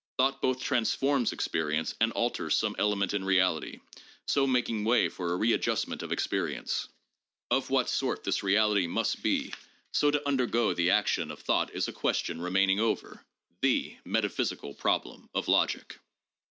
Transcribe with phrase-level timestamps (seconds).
[0.17, 3.81] Thought both transforms experience and alters some elements in reality,
[4.25, 6.87] so making way for a readjust ment of experience.
[7.51, 9.53] Of what sort this reality must be
[9.93, 12.41] so to undergo PSYCHOLOGY AND SCIENTIFIC METHODS 179 the action of thought is a question
[12.41, 13.25] remaining over—
[13.61, 15.99] the metaphysical problem of logic.